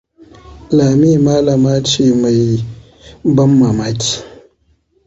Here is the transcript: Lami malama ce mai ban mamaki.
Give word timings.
Lami 0.77 1.09
malama 1.25 1.71
ce 1.89 2.03
mai 2.21 2.41
ban 3.35 3.49
mamaki. 3.59 4.13